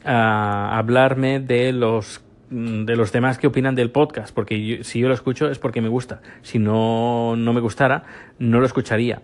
a 0.05 0.77
hablarme 0.77 1.39
de 1.39 1.73
los 1.73 2.23
de 2.51 2.95
los 2.95 3.11
demás 3.11 3.39
que 3.39 3.47
opinan 3.47 3.73
del 3.73 3.89
podcast, 3.89 4.35
porque 4.35 4.81
si 4.83 4.99
yo 4.99 5.07
lo 5.07 5.15
escucho 5.15 5.49
es 5.49 5.57
porque 5.57 5.81
me 5.81 5.89
gusta. 5.89 6.21
Si 6.43 6.59
no, 6.59 7.35
no 7.35 7.53
me 7.53 7.59
gustara, 7.59 8.03
no 8.37 8.59
lo 8.59 8.67
escucharía. 8.67 9.23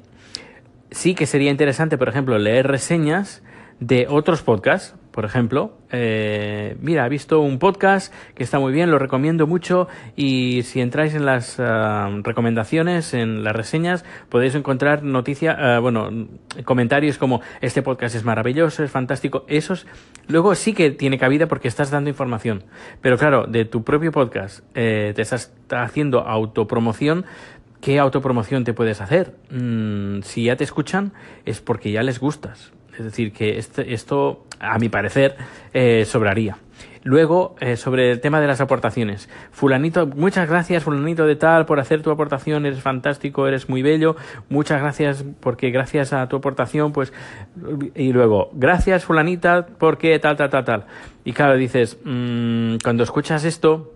Sí 0.90 1.14
que 1.14 1.28
sería 1.28 1.52
interesante, 1.52 2.00
por 2.00 2.10
ejemplo, 2.10 2.40
leer 2.40 2.66
reseñas 2.66 3.44
de 3.80 4.08
otros 4.10 4.42
podcasts, 4.42 4.96
por 5.12 5.26
ejemplo, 5.26 5.78
eh, 5.92 6.78
mira, 6.80 7.06
he 7.06 7.10
visto 7.10 7.42
un 7.42 7.58
podcast 7.58 8.14
que 8.36 8.44
está 8.44 8.60
muy 8.60 8.72
bien, 8.72 8.92
lo 8.92 9.00
recomiendo 9.00 9.48
mucho 9.48 9.88
y 10.16 10.62
si 10.64 10.82
entráis 10.82 11.16
en 11.16 11.26
las 11.26 11.60
ah, 11.60 12.10
recomendaciones, 12.24 13.14
en 13.14 13.44
las 13.44 13.56
reseñas, 13.56 14.06
podéis 14.30 14.56
encontrar 14.56 15.04
noticias, 15.04 15.56
ah, 15.60 15.80
bueno, 15.80 16.28
comentarios 16.64 17.18
como 17.18 17.42
este 17.62 17.82
podcast 17.82 18.16
es 18.16 18.24
maravilloso, 18.24 18.84
es 18.84 18.92
fantástico. 18.92 19.46
Esos 19.48 19.88
luego 20.28 20.54
sí 20.56 20.74
que 20.74 20.92
tiene 20.92 21.18
cabida 21.18 21.48
porque 21.48 21.68
estás 21.68 21.90
dando 21.90 22.10
información. 22.10 22.64
Pero 23.02 23.18
claro, 23.18 23.46
de 23.48 23.66
tu 23.66 23.84
propio 23.84 24.12
podcast 24.12 24.64
eh, 24.76 25.14
te 25.16 25.22
estás 25.22 25.52
haciendo 25.72 26.20
autopromoción. 26.20 27.26
¿Qué 27.82 27.98
autopromoción 27.98 28.64
te 28.64 28.74
puedes 28.74 29.02
hacer? 29.02 29.36
Mm, 29.50 30.22
si 30.22 30.44
ya 30.44 30.56
te 30.56 30.66
escuchan 30.66 31.14
es 31.46 31.62
porque 31.62 31.92
ya 31.92 32.04
les 32.04 32.20
gustas 32.20 32.74
es 33.00 33.06
decir, 33.06 33.32
que 33.32 33.58
este, 33.58 33.94
esto, 33.94 34.46
a 34.60 34.78
mi 34.78 34.90
parecer, 34.90 35.36
eh, 35.74 36.06
sobraría. 36.06 36.58
Luego, 37.04 37.56
eh, 37.62 37.78
sobre 37.78 38.12
el 38.12 38.20
tema 38.20 38.42
de 38.42 38.48
las 38.48 38.60
aportaciones. 38.60 39.30
Fulanito, 39.52 40.06
muchas 40.06 40.50
gracias, 40.50 40.84
fulanito 40.84 41.26
de 41.26 41.38
tal, 41.38 41.66
por 41.66 41.80
hacer 41.80 42.02
tu 42.02 42.12
aportación, 42.12 42.66
eres 42.66 42.82
fantástico, 42.82 43.48
eres 43.48 43.70
muy 43.70 43.82
bello. 43.82 44.18
Muchas 44.50 44.82
gracias 44.82 45.24
porque 45.40 45.72
gracias 45.72 46.12
a 46.12 46.28
tu 46.28 46.36
aportación, 46.36 46.92
pues... 46.92 47.14
Y 47.96 48.12
luego, 48.12 48.50
gracias, 48.54 49.06
fulanita, 49.06 49.66
porque 49.78 50.20
tal, 50.20 50.36
tal, 50.36 50.50
tal, 50.50 50.66
tal. 50.66 50.86
Y 51.24 51.32
claro, 51.32 51.56
dices, 51.56 51.98
mmm, 52.04 52.76
cuando 52.84 53.04
escuchas 53.04 53.46
esto, 53.46 53.94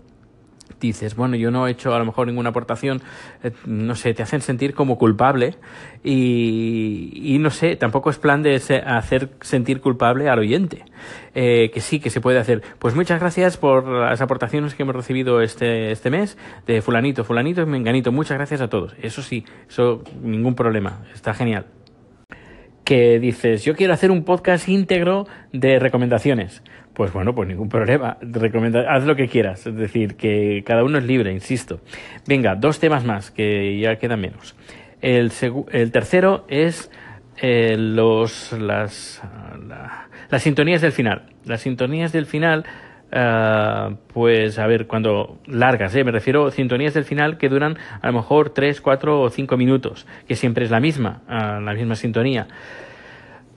dices, 0.80 1.16
bueno, 1.16 1.36
yo 1.36 1.50
no 1.50 1.66
he 1.66 1.70
hecho 1.70 1.94
a 1.94 1.98
lo 1.98 2.04
mejor 2.04 2.26
ninguna 2.26 2.50
aportación, 2.50 3.02
eh, 3.42 3.52
no 3.66 3.94
sé, 3.94 4.14
te 4.14 4.22
hacen 4.22 4.40
sentir 4.40 4.74
como 4.74 4.98
culpable 4.98 5.56
y, 6.02 7.36
no 7.40 7.50
sé, 7.50 7.76
tampoco 7.76 8.10
es 8.10 8.18
plan 8.18 8.42
de 8.42 8.56
hacer 8.86 9.30
sentir 9.40 9.80
culpable 9.80 10.28
al 10.28 10.38
oyente, 10.38 10.84
eh, 11.34 11.70
que 11.72 11.80
sí, 11.80 12.00
que 12.00 12.10
se 12.10 12.20
puede 12.20 12.38
hacer. 12.38 12.62
Pues 12.78 12.94
muchas 12.94 13.20
gracias 13.20 13.56
por 13.56 13.88
las 13.88 14.20
aportaciones 14.20 14.74
que 14.74 14.82
hemos 14.82 14.94
recibido 14.94 15.40
este, 15.40 15.90
este 15.90 16.10
mes 16.10 16.36
de 16.66 16.82
fulanito, 16.82 17.24
fulanito 17.24 17.62
y 17.62 17.66
menganito, 17.66 18.12
muchas 18.12 18.36
gracias 18.36 18.60
a 18.60 18.68
todos. 18.68 18.94
Eso 19.00 19.22
sí, 19.22 19.44
eso 19.68 20.02
ningún 20.22 20.54
problema, 20.54 21.04
está 21.14 21.34
genial 21.34 21.66
que 22.84 23.18
dices, 23.18 23.64
yo 23.64 23.74
quiero 23.74 23.94
hacer 23.94 24.10
un 24.10 24.24
podcast 24.24 24.68
íntegro 24.68 25.26
de 25.52 25.78
recomendaciones. 25.78 26.62
Pues 26.92 27.12
bueno, 27.12 27.34
pues 27.34 27.48
ningún 27.48 27.68
problema. 27.68 28.18
Recomenda, 28.20 28.84
haz 28.94 29.04
lo 29.04 29.16
que 29.16 29.28
quieras. 29.28 29.66
Es 29.66 29.74
decir, 29.74 30.16
que 30.16 30.62
cada 30.64 30.84
uno 30.84 30.98
es 30.98 31.04
libre, 31.04 31.32
insisto. 31.32 31.80
Venga, 32.26 32.54
dos 32.54 32.78
temas 32.78 33.04
más, 33.04 33.30
que 33.30 33.78
ya 33.80 33.96
quedan 33.96 34.20
menos. 34.20 34.54
El, 35.00 35.32
el 35.72 35.90
tercero 35.90 36.44
es 36.48 36.90
eh, 37.42 37.76
los, 37.76 38.52
las, 38.52 39.20
las 40.30 40.42
sintonías 40.42 40.82
del 40.82 40.92
final. 40.92 41.26
Las 41.44 41.62
sintonías 41.62 42.12
del 42.12 42.26
final, 42.26 42.64
uh, 43.12 43.94
pues 44.12 44.58
a 44.58 44.66
ver, 44.66 44.86
cuando 44.86 45.38
largas, 45.46 45.94
¿eh? 45.94 46.04
me 46.04 46.12
refiero 46.12 46.46
a 46.46 46.50
sintonías 46.50 46.94
del 46.94 47.04
final 47.04 47.38
que 47.38 47.48
duran 47.48 47.76
a 48.00 48.06
lo 48.08 48.12
mejor 48.14 48.50
3, 48.50 48.80
4 48.80 49.20
o 49.20 49.30
5 49.30 49.56
minutos, 49.56 50.06
que 50.26 50.36
siempre 50.36 50.64
es 50.64 50.70
la 50.70 50.80
misma, 50.80 51.22
uh, 51.28 51.60
la 51.60 51.74
misma 51.74 51.94
sintonía. 51.94 52.46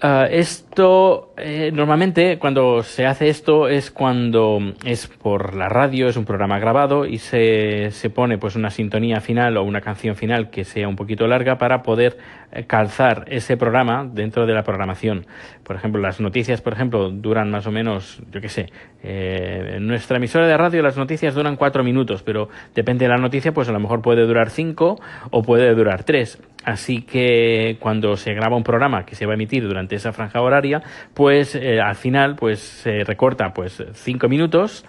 Uh, 0.04 0.30
esto, 0.30 1.34
eh, 1.38 1.72
normalmente 1.74 2.38
cuando 2.38 2.84
se 2.84 3.08
hace 3.08 3.30
esto 3.30 3.68
es 3.68 3.89
cuando 3.89 4.60
es 4.86 5.08
por 5.08 5.56
la 5.56 5.70
radio, 5.70 6.08
es 6.08 6.18
un 6.18 6.25
programa 6.25 6.60
grabado 6.60 7.08
y 7.08 7.18
se, 7.18 7.89
se 7.89 8.12
pone 8.12 8.38
pues 8.38 8.56
una 8.56 8.70
sintonía 8.70 9.22
final 9.22 9.58
o 9.58 9.63
una 9.63 9.82
canción 9.82 10.16
final 10.16 10.51
que 10.51 10.66
sea 10.66 10.88
un 10.88 10.96
poquito 10.96 11.25
larga 11.25 11.58
para 11.58 11.82
poder 11.82 12.18
eh, 12.51 12.66
calzar 12.66 13.25
ese 13.27 13.58
programa 13.58 14.08
dentro 14.08 14.46
de 14.46 14.54
la 14.54 14.62
programación. 14.62 15.25
Por 15.63 15.75
ejemplo, 15.75 16.00
las 16.00 16.22
noticias, 16.22 16.62
por 16.62 16.74
ejemplo, 16.74 17.10
duran 17.10 17.50
más 17.50 17.66
o 17.66 17.72
menos, 17.72 18.22
yo 18.32 18.39
qué 18.39 18.50
sé, 18.50 18.68
eh, 19.01 19.77
en 19.77 19.88
nuestra 19.88 20.18
emisora 20.18 20.48
de 20.48 20.58
radio 20.58 20.84
las 20.84 20.96
noticias 20.96 21.34
duran 21.34 21.56
cuatro 21.56 21.84
minutos, 21.84 22.22
pero 22.22 22.50
depende 22.75 23.06
de 23.06 23.10
la 23.10 23.18
noticia, 23.18 23.51
pues 23.51 23.68
a 23.68 23.72
lo 23.72 23.80
mejor 23.80 24.04
puede 24.04 24.27
durar 24.27 24.51
cinco 24.51 25.00
o 25.32 25.42
puede 25.42 25.74
durar 25.74 26.04
tres. 26.04 26.39
Así 26.63 27.01
que 27.01 27.77
cuando 27.80 28.18
se 28.18 28.34
graba 28.34 28.58
un 28.58 28.63
programa 28.63 29.06
que 29.06 29.16
se 29.16 29.25
va 29.25 29.32
a 29.32 29.36
emitir 29.36 29.66
durante 29.66 29.87
esa 29.96 30.12
franja 30.12 30.41
horaria, 30.41 30.82
pues 31.13 31.56
eh, 31.56 31.79
al 31.79 31.96
final 31.96 32.36
pues 32.36 32.60
se 32.60 33.03
recorta 33.03 33.53
pues 33.53 33.84
cinco 33.94 34.27
minutos 34.27 34.86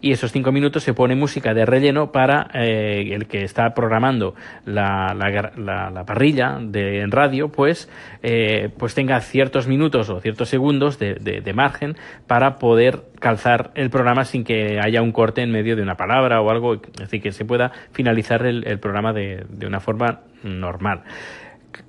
y 0.00 0.12
esos 0.12 0.32
cinco 0.32 0.52
minutos 0.52 0.84
se 0.84 0.94
pone 0.94 1.16
música 1.16 1.54
de 1.54 1.66
relleno 1.66 2.12
para 2.12 2.48
eh, 2.54 3.12
el 3.12 3.26
que 3.26 3.42
está 3.42 3.74
programando 3.74 4.34
la, 4.64 5.14
la, 5.14 5.90
la, 5.90 6.04
parrilla 6.04 6.58
de, 6.60 7.00
en 7.00 7.10
radio, 7.10 7.48
pues, 7.48 7.90
eh, 8.22 8.70
pues 8.78 8.94
tenga 8.94 9.20
ciertos 9.20 9.66
minutos 9.66 10.08
o 10.08 10.20
ciertos 10.20 10.48
segundos 10.48 10.98
de, 10.98 11.14
de, 11.14 11.52
margen 11.52 11.96
para 12.26 12.56
poder 12.56 13.02
calzar 13.18 13.72
el 13.74 13.90
programa 13.90 14.24
sin 14.24 14.44
que 14.44 14.78
haya 14.80 15.02
un 15.02 15.10
corte 15.10 15.42
en 15.42 15.50
medio 15.50 15.74
de 15.74 15.82
una 15.82 15.96
palabra 15.96 16.40
o 16.40 16.50
algo, 16.50 16.76
decir, 16.76 17.20
que 17.20 17.32
se 17.32 17.44
pueda 17.44 17.72
finalizar 17.90 18.46
el, 18.46 18.64
el 18.66 18.78
programa 18.78 19.12
de, 19.12 19.44
de 19.48 19.66
una 19.66 19.80
forma 19.80 20.20
normal. 20.44 21.02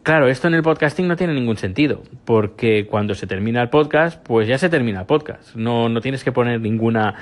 Claro, 0.04 0.28
esto 0.28 0.48
en 0.48 0.54
el 0.54 0.64
podcasting 0.64 1.08
no 1.08 1.16
tiene 1.16 1.34
ningún 1.34 1.58
sentido, 1.58 2.04
porque 2.26 2.88
cuando 2.88 3.16
se 3.16 3.28
termina 3.28 3.62
el 3.62 3.70
podcast, 3.70 4.22
pues 4.24 4.48
ya 4.48 4.58
se 4.58 4.70
termina 4.70 5.02
el 5.02 5.06
podcast. 5.06 5.56
No, 5.56 5.90
no 5.90 6.02
tienes 6.02 6.24
que 6.24 6.32
poner 6.32 6.62
ninguna 6.62 7.16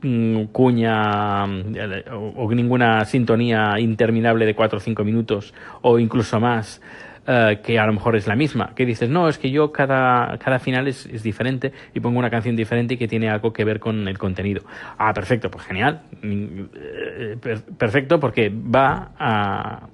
mm, 0.00 0.44
cuña 0.44 1.44
eh, 1.44 2.04
o, 2.10 2.52
ninguna 2.52 3.04
sintonía 3.04 3.78
interminable 3.78 4.46
de 4.46 4.54
cuatro 4.54 4.78
o 4.78 4.80
cinco 4.80 5.04
minutos 5.04 5.54
o 5.82 5.98
incluso 5.98 6.40
más. 6.40 6.80
Uh, 7.24 7.62
que 7.62 7.78
a 7.78 7.86
lo 7.86 7.92
mejor 7.92 8.16
es 8.16 8.26
la 8.26 8.34
misma, 8.34 8.72
que 8.74 8.84
dices, 8.84 9.08
no, 9.08 9.28
es 9.28 9.38
que 9.38 9.52
yo 9.52 9.70
cada, 9.70 10.36
cada 10.38 10.58
final 10.58 10.88
es, 10.88 11.06
es, 11.06 11.22
diferente 11.22 11.72
y 11.94 12.00
pongo 12.00 12.18
una 12.18 12.30
canción 12.30 12.56
diferente 12.56 12.94
y 12.94 12.96
que 12.96 13.06
tiene 13.06 13.30
algo 13.30 13.52
que 13.52 13.64
ver 13.64 13.78
con 13.78 14.08
el 14.08 14.18
contenido. 14.18 14.64
Ah, 14.98 15.14
perfecto, 15.14 15.48
pues 15.48 15.64
genial, 15.64 16.02
eh, 16.20 17.36
perfecto, 17.78 18.18
porque 18.18 18.48
va 18.48 19.12
a, 19.16 19.86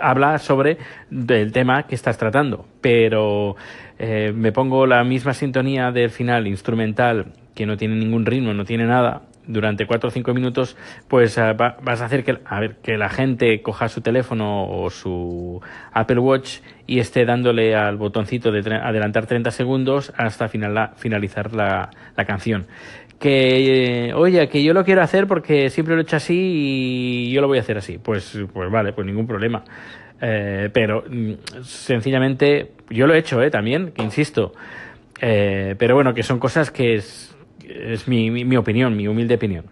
habla 0.00 0.38
sobre 0.38 0.78
el 1.10 1.52
tema 1.52 1.84
que 1.84 1.94
estás 1.94 2.18
tratando, 2.18 2.66
pero 2.80 3.56
eh, 3.98 4.32
me 4.34 4.52
pongo 4.52 4.86
la 4.86 5.04
misma 5.04 5.34
sintonía 5.34 5.90
del 5.90 6.10
final 6.10 6.46
instrumental 6.46 7.32
que 7.54 7.66
no 7.66 7.76
tiene 7.76 7.96
ningún 7.96 8.24
ritmo, 8.26 8.54
no 8.54 8.64
tiene 8.64 8.86
nada 8.86 9.22
durante 9.46 9.86
cuatro 9.86 10.08
o 10.08 10.10
cinco 10.10 10.32
minutos, 10.34 10.76
pues 11.08 11.36
va, 11.36 11.76
vas 11.82 12.00
a 12.00 12.04
hacer 12.04 12.24
que, 12.24 12.38
a 12.44 12.60
ver, 12.60 12.76
que 12.76 12.96
la 12.96 13.08
gente 13.08 13.60
coja 13.60 13.88
su 13.88 14.00
teléfono 14.00 14.64
o 14.68 14.88
su 14.88 15.60
Apple 15.92 16.20
Watch 16.20 16.60
y 16.86 17.00
esté 17.00 17.24
dándole 17.24 17.74
al 17.74 17.96
botoncito 17.96 18.52
de 18.52 18.60
adelantar 18.74 19.26
30 19.26 19.50
segundos 19.50 20.12
hasta 20.16 20.48
final, 20.48 20.92
finalizar 20.96 21.52
la 21.54 21.90
canción 22.24 22.66
que 23.22 24.08
eh, 24.08 24.14
oye 24.14 24.48
que 24.48 24.64
yo 24.64 24.74
lo 24.74 24.84
quiero 24.84 25.00
hacer 25.00 25.28
porque 25.28 25.70
siempre 25.70 25.94
lo 25.94 26.00
he 26.00 26.02
hecho 26.02 26.16
así 26.16 26.34
y 26.34 27.32
yo 27.32 27.40
lo 27.40 27.46
voy 27.46 27.58
a 27.58 27.60
hacer 27.60 27.78
así. 27.78 27.98
Pues 27.98 28.36
pues 28.52 28.70
vale 28.70 28.92
pues 28.92 29.06
ningún 29.06 29.28
problema. 29.28 29.62
Eh, 30.20 30.68
pero 30.72 31.04
mm, 31.08 31.62
sencillamente 31.62 32.72
yo 32.90 33.06
lo 33.06 33.14
he 33.14 33.18
hecho 33.18 33.40
eh 33.40 33.48
también 33.48 33.92
que 33.92 34.02
insisto. 34.02 34.52
Eh, 35.20 35.76
pero 35.78 35.94
bueno 35.94 36.12
que 36.14 36.24
son 36.24 36.40
cosas 36.40 36.72
que 36.72 36.94
es, 36.94 37.32
es 37.64 38.08
mi, 38.08 38.28
mi, 38.28 38.56
opinión 38.56 38.96
mi 38.96 39.06
humilde 39.06 39.36
opinión. 39.36 39.66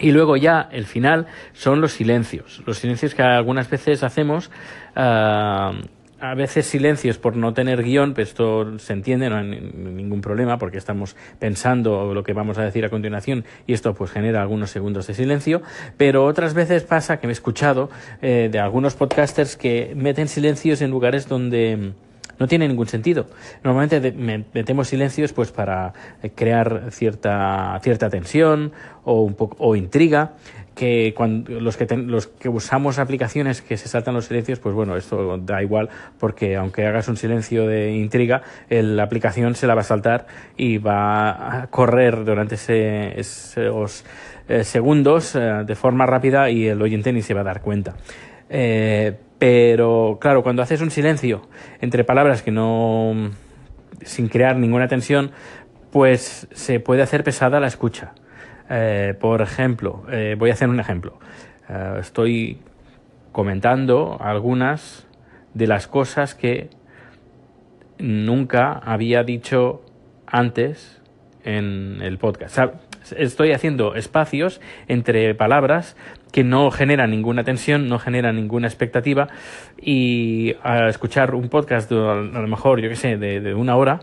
Y 0.00 0.10
luego 0.10 0.36
ya 0.36 0.68
el 0.72 0.84
final 0.84 1.26
son 1.52 1.80
los 1.80 1.92
silencios. 1.92 2.60
Los 2.66 2.78
silencios 2.78 3.14
que 3.14 3.22
algunas 3.22 3.70
veces 3.70 4.02
hacemos 4.02 4.50
uh, 4.96 5.74
a 6.20 6.34
veces 6.34 6.66
silencios 6.66 7.18
por 7.18 7.36
no 7.36 7.54
tener 7.54 7.82
guion, 7.82 8.14
pues 8.14 8.28
esto 8.28 8.78
se 8.78 8.92
entiende, 8.92 9.30
no 9.30 9.36
hay 9.36 9.46
ningún 9.46 10.20
problema 10.20 10.58
porque 10.58 10.78
estamos 10.78 11.16
pensando 11.38 12.12
lo 12.14 12.24
que 12.24 12.32
vamos 12.32 12.58
a 12.58 12.62
decir 12.62 12.84
a 12.84 12.88
continuación 12.88 13.44
y 13.66 13.72
esto 13.72 13.94
pues 13.94 14.10
genera 14.10 14.42
algunos 14.42 14.70
segundos 14.70 15.06
de 15.06 15.14
silencio, 15.14 15.62
pero 15.96 16.24
otras 16.24 16.54
veces 16.54 16.82
pasa 16.82 17.18
que 17.18 17.26
me 17.26 17.32
he 17.32 17.34
escuchado 17.34 17.90
eh, 18.20 18.48
de 18.50 18.58
algunos 18.58 18.94
podcasters 18.94 19.56
que 19.56 19.92
meten 19.94 20.28
silencios 20.28 20.82
en 20.82 20.90
lugares 20.90 21.28
donde 21.28 21.92
no 22.38 22.46
tiene 22.46 22.68
ningún 22.68 22.86
sentido. 22.86 23.26
Normalmente 23.64 24.12
metemos 24.12 24.88
silencios 24.88 25.32
pues 25.32 25.50
para 25.50 25.92
crear 26.34 26.88
cierta, 26.90 27.78
cierta 27.82 28.10
tensión 28.10 28.72
o, 29.04 29.22
un 29.22 29.34
poco, 29.34 29.56
o 29.58 29.74
intriga 29.76 30.32
que 30.78 31.12
cuando 31.16 31.60
los 31.60 31.76
que 31.76 31.86
ten, 31.86 32.08
los 32.08 32.28
que 32.28 32.48
usamos 32.48 33.00
aplicaciones 33.00 33.62
que 33.62 33.76
se 33.76 33.88
saltan 33.88 34.14
los 34.14 34.26
silencios, 34.26 34.60
pues 34.60 34.74
bueno, 34.74 34.96
esto 34.96 35.36
da 35.38 35.60
igual 35.60 35.88
porque 36.20 36.54
aunque 36.56 36.86
hagas 36.86 37.08
un 37.08 37.16
silencio 37.16 37.66
de 37.66 37.96
intriga, 37.96 38.42
la 38.68 39.02
aplicación 39.02 39.56
se 39.56 39.66
la 39.66 39.74
va 39.74 39.80
a 39.80 39.84
saltar 39.84 40.26
y 40.56 40.78
va 40.78 41.62
a 41.62 41.66
correr 41.66 42.24
durante 42.24 42.54
ese, 42.54 43.18
esos 43.18 44.04
eh, 44.48 44.62
segundos 44.62 45.34
eh, 45.34 45.64
de 45.66 45.74
forma 45.74 46.06
rápida 46.06 46.48
y 46.48 46.68
el 46.68 46.80
oyente 46.80 47.12
ni 47.12 47.22
se 47.22 47.34
va 47.34 47.40
a 47.40 47.44
dar 47.44 47.60
cuenta. 47.60 47.96
Eh, 48.48 49.14
pero 49.40 50.18
claro, 50.20 50.44
cuando 50.44 50.62
haces 50.62 50.80
un 50.80 50.92
silencio 50.92 51.42
entre 51.80 52.04
palabras 52.04 52.42
que 52.42 52.52
no 52.52 53.30
sin 54.04 54.28
crear 54.28 54.56
ninguna 54.56 54.86
tensión, 54.86 55.32
pues 55.90 56.46
se 56.52 56.78
puede 56.78 57.02
hacer 57.02 57.24
pesada 57.24 57.58
la 57.58 57.66
escucha. 57.66 58.12
Eh, 58.70 59.14
por 59.18 59.40
ejemplo, 59.40 60.04
eh, 60.10 60.36
voy 60.38 60.50
a 60.50 60.52
hacer 60.52 60.68
un 60.68 60.80
ejemplo. 60.80 61.18
Eh, 61.68 61.96
estoy 62.00 62.58
comentando 63.32 64.18
algunas 64.20 65.06
de 65.54 65.66
las 65.66 65.86
cosas 65.86 66.34
que 66.34 66.68
nunca 67.98 68.72
había 68.72 69.24
dicho 69.24 69.82
antes 70.26 71.00
en 71.44 72.00
el 72.02 72.18
podcast. 72.18 72.58
Estoy 73.16 73.52
haciendo 73.52 73.94
espacios 73.94 74.60
entre 74.86 75.34
palabras 75.34 75.96
que 76.30 76.44
no 76.44 76.70
generan 76.70 77.10
ninguna 77.10 77.42
tensión, 77.42 77.88
no 77.88 77.98
generan 77.98 78.36
ninguna 78.36 78.66
expectativa 78.66 79.28
y 79.80 80.56
a 80.62 80.88
escuchar 80.88 81.34
un 81.34 81.48
podcast 81.48 81.90
a 81.90 81.94
lo 81.94 82.48
mejor, 82.48 82.80
yo 82.80 82.90
qué 82.90 82.96
sé, 82.96 83.16
de, 83.16 83.40
de, 83.40 83.54
una 83.54 83.76
hora, 83.76 84.00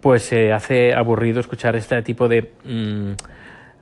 pues 0.00 0.22
se 0.22 0.52
hace 0.52 0.94
aburrido 0.94 1.40
escuchar 1.40 1.74
este 1.74 2.00
tipo 2.02 2.28
de... 2.28 2.52
Mmm, 2.64 3.14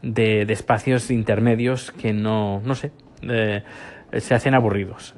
de, 0.05 0.45
de, 0.45 0.53
espacios 0.53 1.11
intermedios 1.11 1.91
que 1.91 2.13
no, 2.13 2.61
no 2.65 2.75
sé, 2.75 2.93
eh, 3.23 3.63
se 4.19 4.35
hacen 4.35 4.55
aburridos. 4.55 5.15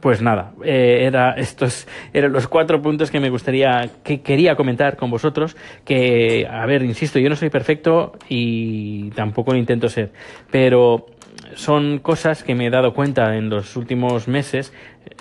Pues 0.00 0.20
nada, 0.20 0.52
eh, 0.64 1.04
era 1.06 1.32
estos 1.32 1.88
eran 2.12 2.32
los 2.32 2.46
cuatro 2.46 2.82
puntos 2.82 3.10
que 3.10 3.20
me 3.20 3.30
gustaría, 3.30 3.88
que 4.04 4.20
quería 4.20 4.54
comentar 4.54 4.96
con 4.96 5.10
vosotros. 5.10 5.56
Que, 5.84 6.46
a 6.46 6.66
ver, 6.66 6.82
insisto, 6.82 7.18
yo 7.18 7.30
no 7.30 7.36
soy 7.36 7.48
perfecto 7.48 8.12
y 8.28 9.10
tampoco 9.10 9.54
intento 9.54 9.88
ser, 9.88 10.12
pero 10.50 11.06
son 11.54 11.98
cosas 12.00 12.44
que 12.44 12.54
me 12.54 12.66
he 12.66 12.70
dado 12.70 12.92
cuenta 12.92 13.36
en 13.36 13.48
los 13.48 13.76
últimos 13.76 14.28
meses, 14.28 14.74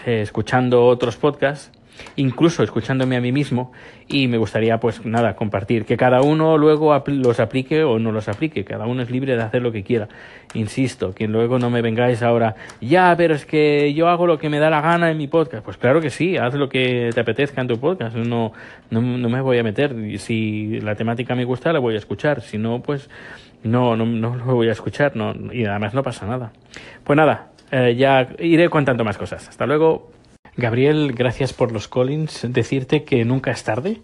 eh, 0.05 0.21
escuchando 0.21 0.85
otros 0.85 1.15
podcasts, 1.15 1.71
incluso 2.15 2.63
escuchándome 2.63 3.15
a 3.15 3.21
mí 3.21 3.31
mismo 3.31 3.71
y 4.07 4.27
me 4.27 4.37
gustaría 4.37 4.79
pues 4.79 5.05
nada 5.05 5.35
compartir 5.35 5.85
que 5.85 5.97
cada 5.97 6.21
uno 6.21 6.57
luego 6.57 7.01
los 7.07 7.39
aplique 7.39 7.83
o 7.83 7.99
no 7.99 8.11
los 8.11 8.27
aplique 8.27 8.63
cada 8.63 8.85
uno 8.85 9.01
es 9.01 9.11
libre 9.11 9.35
de 9.35 9.43
hacer 9.43 9.61
lo 9.61 9.71
que 9.71 9.83
quiera. 9.83 10.07
Insisto 10.53 11.13
que 11.13 11.27
luego 11.27 11.59
no 11.59 11.69
me 11.69 11.81
vengáis 11.81 12.21
ahora 12.21 12.55
ya 12.81 13.15
pero 13.17 13.35
es 13.35 13.45
que 13.45 13.93
yo 13.93 14.07
hago 14.07 14.27
lo 14.27 14.37
que 14.37 14.49
me 14.49 14.59
da 14.59 14.69
la 14.69 14.81
gana 14.81 15.11
en 15.11 15.17
mi 15.17 15.27
podcast 15.27 15.63
pues 15.63 15.77
claro 15.77 16.01
que 16.01 16.09
sí 16.09 16.37
haz 16.37 16.53
lo 16.53 16.69
que 16.69 17.09
te 17.13 17.19
apetezca 17.21 17.61
en 17.61 17.67
tu 17.67 17.79
podcast 17.79 18.15
no 18.15 18.53
no, 18.89 19.01
no 19.01 19.29
me 19.29 19.41
voy 19.41 19.57
a 19.57 19.63
meter 19.63 20.19
si 20.19 20.79
la 20.81 20.95
temática 20.95 21.35
me 21.35 21.45
gusta 21.45 21.73
la 21.73 21.79
voy 21.79 21.95
a 21.95 21.97
escuchar 21.97 22.41
si 22.41 22.57
no 22.57 22.81
pues 22.81 23.09
no 23.63 23.95
no 23.95 24.05
no 24.05 24.35
lo 24.35 24.55
voy 24.55 24.69
a 24.69 24.71
escuchar 24.71 25.15
no 25.15 25.33
y 25.51 25.65
además 25.65 25.93
no 25.93 26.03
pasa 26.03 26.25
nada. 26.25 26.51
Pues 27.03 27.17
nada 27.17 27.49
eh, 27.71 27.95
ya 27.97 28.29
iré 28.39 28.69
contando 28.69 29.03
más 29.03 29.17
cosas. 29.17 29.47
Hasta 29.47 29.65
luego 29.65 30.11
Gabriel, 30.57 31.13
gracias 31.13 31.53
por 31.53 31.71
los 31.71 31.87
Collins. 31.87 32.47
Decirte 32.49 33.03
que 33.03 33.23
nunca 33.25 33.51
es 33.51 33.63
tarde 33.63 34.01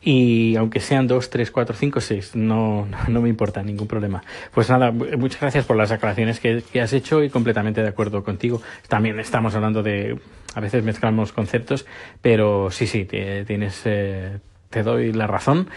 y 0.00 0.54
aunque 0.54 0.78
sean 0.78 1.08
dos, 1.08 1.30
tres, 1.30 1.50
cuatro, 1.50 1.74
cinco, 1.74 2.00
seis, 2.00 2.36
no, 2.36 2.86
no 3.08 3.20
me 3.20 3.28
importa 3.28 3.64
ningún 3.64 3.88
problema. 3.88 4.22
Pues 4.54 4.70
nada, 4.70 4.92
muchas 4.92 5.40
gracias 5.40 5.64
por 5.64 5.76
las 5.76 5.90
aclaraciones 5.90 6.38
que, 6.38 6.62
que 6.72 6.80
has 6.80 6.92
hecho 6.92 7.24
y 7.24 7.28
completamente 7.28 7.82
de 7.82 7.88
acuerdo 7.88 8.22
contigo. 8.22 8.62
También 8.86 9.18
estamos 9.18 9.56
hablando 9.56 9.82
de, 9.82 10.16
a 10.54 10.60
veces 10.60 10.84
mezclamos 10.84 11.32
conceptos, 11.32 11.86
pero 12.22 12.70
sí, 12.70 12.86
sí, 12.86 13.04
te, 13.04 13.44
tienes, 13.44 13.82
eh, 13.84 14.38
te 14.70 14.84
doy 14.84 15.12
la 15.12 15.26
razón. 15.26 15.68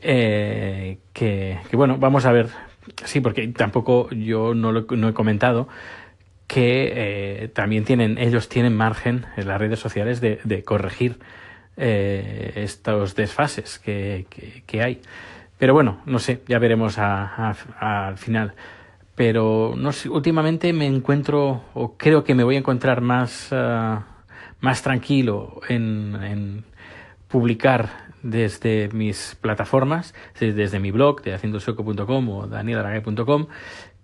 Eh, 0.00 0.98
que, 1.12 1.58
que 1.68 1.76
bueno, 1.76 1.98
vamos 1.98 2.24
a 2.24 2.30
ver. 2.30 2.50
Sí, 3.04 3.20
porque 3.20 3.48
tampoco 3.48 4.10
yo 4.10 4.54
no 4.54 4.72
lo 4.72 4.86
no 4.90 5.08
he 5.08 5.12
comentado 5.12 5.68
que 6.46 6.92
eh, 7.44 7.48
también 7.48 7.84
tienen, 7.84 8.18
ellos 8.18 8.48
tienen 8.48 8.76
margen 8.76 9.26
en 9.36 9.48
las 9.48 9.60
redes 9.60 9.78
sociales 9.78 10.20
de, 10.20 10.40
de 10.44 10.62
corregir 10.62 11.18
eh, 11.76 12.52
estos 12.56 13.14
desfases 13.14 13.78
que, 13.78 14.26
que, 14.66 14.82
hay. 14.82 15.00
Pero 15.58 15.72
bueno, 15.72 16.00
no 16.04 16.18
sé, 16.18 16.42
ya 16.46 16.58
veremos 16.58 16.98
al 16.98 18.18
final. 18.18 18.54
Pero 19.14 19.74
no 19.76 19.92
sé, 19.92 20.08
últimamente 20.08 20.72
me 20.72 20.86
encuentro, 20.86 21.64
o 21.74 21.96
creo 21.96 22.24
que 22.24 22.34
me 22.34 22.44
voy 22.44 22.56
a 22.56 22.58
encontrar 22.58 23.00
más, 23.00 23.48
ah, 23.52 24.06
más 24.60 24.82
tranquilo 24.82 25.60
en, 25.68 26.18
en 26.22 26.64
publicar 27.28 27.88
desde 28.22 28.88
mis 28.92 29.36
plataformas, 29.40 30.14
desde 30.38 30.78
mi 30.78 30.90
blog 30.90 31.22
de 31.22 31.34
haciendosueco.com 31.34 32.28
o 32.28 32.46
danielaragay.com, 32.46 33.46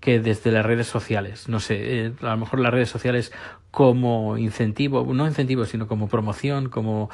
que 0.01 0.21
desde 0.21 0.53
las 0.53 0.65
redes 0.65 0.87
sociales. 0.87 1.49
No 1.49 1.61
sé, 1.61 2.07
eh, 2.07 2.13
a 2.23 2.31
lo 2.31 2.37
mejor 2.39 2.61
las 2.61 2.73
redes 2.73 2.89
sociales 2.89 3.33
como 3.71 4.39
incentivo, 4.39 5.05
no 5.13 5.27
incentivo, 5.27 5.65
sino 5.65 5.87
como 5.87 6.09
promoción, 6.09 6.69
como 6.69 7.11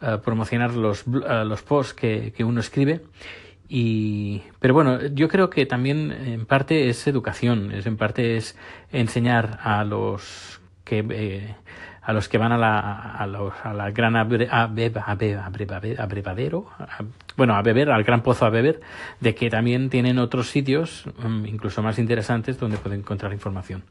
eh, 0.00 0.18
promocionar 0.24 0.74
los, 0.74 1.04
eh, 1.06 1.44
los 1.44 1.62
posts 1.62 1.94
que, 1.94 2.32
que, 2.32 2.44
uno 2.44 2.60
escribe. 2.60 3.02
Y, 3.68 4.42
pero 4.58 4.74
bueno, 4.74 5.06
yo 5.06 5.28
creo 5.28 5.50
que 5.50 5.66
también 5.66 6.10
en 6.10 6.46
parte 6.46 6.88
es 6.88 7.06
educación, 7.06 7.72
es 7.72 7.86
en 7.86 7.96
parte 7.96 8.36
es 8.36 8.56
enseñar 8.90 9.60
a 9.62 9.84
los 9.84 10.60
que 10.84 11.54
a 12.02 12.12
los 12.12 12.28
que 12.28 12.38
van 12.38 12.52
a 12.52 12.58
la, 12.58 12.78
a, 12.78 13.26
los, 13.26 13.52
a 13.62 13.74
la 13.74 13.90
gran 13.90 14.16
abre, 14.16 14.48
a, 14.50 14.64
abrevadero, 15.98 16.66
bueno, 17.36 17.54
a 17.54 17.62
beber, 17.62 17.90
al 17.90 18.04
gran 18.04 18.22
pozo 18.22 18.46
a 18.46 18.50
beber, 18.50 18.80
de 19.20 19.34
que 19.34 19.50
también 19.50 19.90
tienen 19.90 20.18
otros 20.18 20.48
sitios, 20.48 21.04
mm, 21.22 21.46
incluso 21.46 21.82
más 21.82 21.98
interesantes, 21.98 22.58
donde 22.58 22.78
pueden 22.78 23.00
encontrar 23.00 23.32
información. 23.32 23.82